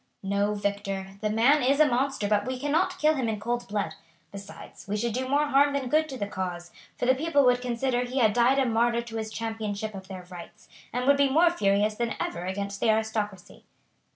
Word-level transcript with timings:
"No, 0.23 0.55
Victor; 0.55 1.17
the 1.21 1.29
man 1.29 1.61
is 1.61 1.79
a 1.79 1.85
monster, 1.85 2.27
but 2.27 2.47
we 2.47 2.59
cannot 2.59 2.97
kill 2.97 3.13
him 3.13 3.29
in 3.29 3.39
cold 3.39 3.67
blood; 3.67 3.93
besides, 4.31 4.87
we 4.87 4.97
should 4.97 5.13
do 5.13 5.27
more 5.29 5.45
harm 5.49 5.73
than 5.73 5.89
good 5.89 6.09
to 6.09 6.17
the 6.17 6.25
cause, 6.25 6.71
for 6.97 7.05
the 7.05 7.13
people 7.13 7.45
would 7.45 7.61
consider 7.61 8.01
he 8.03 8.17
had 8.17 8.33
died 8.33 8.57
a 8.57 8.65
martyr 8.65 9.03
to 9.03 9.17
his 9.17 9.31
championship 9.31 9.93
of 9.93 10.07
their 10.07 10.23
rights, 10.23 10.67
and 10.91 11.05
would 11.05 11.17
be 11.17 11.29
more 11.29 11.51
furious 11.51 11.93
than 11.93 12.15
ever 12.19 12.45
against 12.47 12.79
the 12.79 12.89
aristocracy." 12.89 13.63